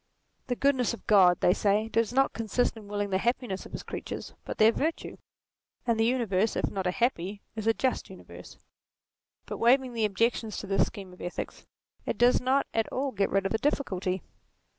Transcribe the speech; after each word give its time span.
The 0.47 0.55
goodness 0.55 0.95
of 0.95 1.05
God, 1.05 1.41
they 1.41 1.53
say, 1.53 1.87
does 1.87 2.11
not 2.11 2.33
consist 2.33 2.75
in 2.75 2.87
willing 2.87 3.11
the 3.11 3.17
happi 3.19 3.47
ness 3.47 3.67
of 3.67 3.71
his 3.71 3.83
creatures, 3.83 4.33
but 4.45 4.57
their 4.57 4.71
virtue; 4.71 5.17
and 5.85 5.99
the 5.99 6.05
uni 6.05 6.25
verse, 6.25 6.55
if 6.55 6.71
not 6.71 6.87
a 6.87 6.89
happy, 6.91 7.43
is 7.55 7.67
a 7.67 7.73
just, 7.75 8.09
universe. 8.09 8.57
But 9.45 9.59
waving 9.59 9.93
the 9.93 10.05
objections 10.05 10.57
to 10.57 10.65
this 10.65 10.87
scheme 10.87 11.13
of 11.13 11.21
ethics, 11.21 11.67
it 12.03 12.17
does 12.17 12.41
not 12.41 12.65
at 12.73 12.91
all 12.91 13.11
get 13.11 13.29
rid 13.29 13.45
of 13.45 13.51
the 13.51 13.59
difficulty. 13.59 14.23